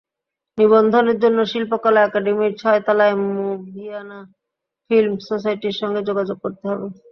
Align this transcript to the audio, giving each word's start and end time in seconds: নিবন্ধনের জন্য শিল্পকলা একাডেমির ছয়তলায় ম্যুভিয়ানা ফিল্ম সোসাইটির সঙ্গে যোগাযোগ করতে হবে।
নিবন্ধনের 0.57 1.17
জন্য 1.23 1.39
শিল্পকলা 1.51 1.99
একাডেমির 2.03 2.53
ছয়তলায় 2.61 3.15
ম্যুভিয়ানা 3.25 4.19
ফিল্ম 4.89 5.13
সোসাইটির 5.27 5.75
সঙ্গে 5.81 6.01
যোগাযোগ 6.09 6.37
করতে 6.43 6.63
হবে। 6.69 6.87